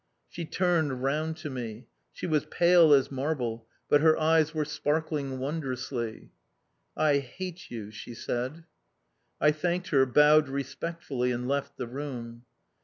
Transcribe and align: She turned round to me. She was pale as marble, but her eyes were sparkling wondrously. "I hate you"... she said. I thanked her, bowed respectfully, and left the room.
She 0.27 0.45
turned 0.45 1.03
round 1.03 1.37
to 1.45 1.51
me. 1.51 1.85
She 2.11 2.25
was 2.25 2.45
pale 2.47 2.91
as 2.91 3.11
marble, 3.11 3.67
but 3.87 4.01
her 4.01 4.19
eyes 4.19 4.51
were 4.51 4.65
sparkling 4.65 5.37
wondrously. 5.37 6.31
"I 6.97 7.17
hate 7.19 7.69
you"... 7.69 7.91
she 7.91 8.15
said. 8.15 8.63
I 9.39 9.51
thanked 9.51 9.89
her, 9.89 10.07
bowed 10.07 10.49
respectfully, 10.49 11.31
and 11.31 11.47
left 11.47 11.77
the 11.77 11.85
room. 11.85 12.45